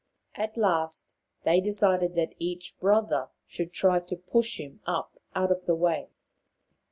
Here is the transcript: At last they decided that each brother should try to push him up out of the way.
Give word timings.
At 0.33 0.57
last 0.57 1.15
they 1.43 1.61
decided 1.61 2.15
that 2.15 2.33
each 2.39 2.75
brother 2.79 3.29
should 3.45 3.71
try 3.71 3.99
to 3.99 4.15
push 4.15 4.59
him 4.59 4.81
up 4.87 5.21
out 5.35 5.51
of 5.51 5.67
the 5.67 5.75
way. 5.75 6.09